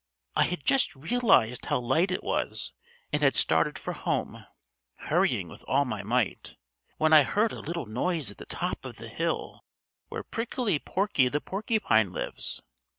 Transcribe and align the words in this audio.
"I 0.35 0.45
had 0.45 0.65
just 0.65 0.95
realized 0.95 1.65
how 1.67 1.79
light 1.79 2.09
it 2.09 2.23
was 2.23 2.73
and 3.13 3.21
had 3.21 3.35
started 3.35 3.77
for 3.77 3.93
home, 3.93 4.47
hurrying 4.95 5.47
with 5.47 5.63
all 5.67 5.85
my 5.85 6.01
might, 6.01 6.55
when 6.97 7.13
I 7.13 7.21
heard 7.21 7.51
a 7.51 7.59
little 7.59 7.85
noise 7.85 8.31
at 8.31 8.39
the 8.39 8.47
top 8.47 8.83
of 8.83 8.95
the 8.95 9.09
hill 9.09 9.63
where 10.09 10.23
Prickly 10.23 10.79
Porky 10.79 11.27
the 11.27 11.39
Porcupine 11.39 12.11
lives. 12.11 12.63